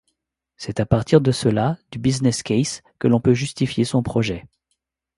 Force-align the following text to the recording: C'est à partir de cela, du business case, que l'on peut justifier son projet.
C'est 0.57 0.79
à 0.79 0.87
partir 0.87 1.21
de 1.21 1.31
cela, 1.31 1.77
du 1.91 1.99
business 1.99 2.41
case, 2.41 2.81
que 2.97 3.07
l'on 3.07 3.19
peut 3.21 3.35
justifier 3.35 3.85
son 3.85 4.01
projet. 4.01 4.47